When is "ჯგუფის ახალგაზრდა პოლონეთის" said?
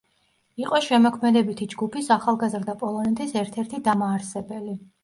1.75-3.39